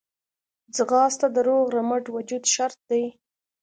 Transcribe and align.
ځغاسته 0.75 1.27
د 1.35 1.37
روغ 1.47 1.65
رمټ 1.75 2.03
وجود 2.15 2.43
شرط 2.53 2.79
دی 2.91 3.03